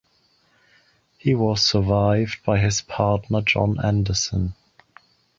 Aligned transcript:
He 1.19 1.35
was 1.35 1.61
survived 1.61 2.43
by 2.43 2.57
his 2.57 2.81
partner 2.81 3.41
John 3.41 3.77
Anderson. 3.83 4.55